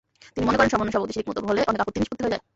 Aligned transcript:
তিনি 0.33 0.45
মনে 0.47 0.57
করেন 0.57 0.69
সমন্বয় 0.73 0.93
সভাগুলো 0.95 1.13
ঠিকমতো 1.17 1.41
হলে 1.49 1.61
অনেক 1.69 1.81
আপত্তিই 1.83 2.01
নিষ্পত্তি 2.01 2.23
হয়ে 2.25 2.33
যায়। 2.33 2.43